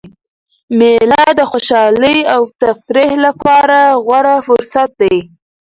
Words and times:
مېله 0.77 1.23
د 1.39 1.41
خوشحالۍ 1.51 2.17
او 2.33 2.41
تفریح 2.61 3.11
له 3.23 3.31
پاره 3.43 3.81
غوره 4.05 4.35
فرصت 4.47 4.89
دئ. 4.99 5.17